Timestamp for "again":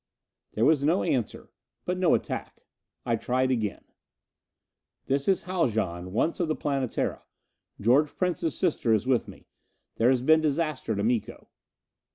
3.51-3.83